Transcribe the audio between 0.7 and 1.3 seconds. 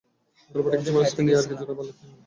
কিছুটা মানুষকে